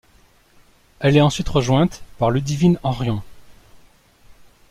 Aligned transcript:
Elle 0.99 1.15
est 1.15 1.21
ensuite 1.21 1.47
rejointe 1.47 2.01
par 2.17 2.31
Ludivine 2.31 2.79
Henrion. 2.81 3.21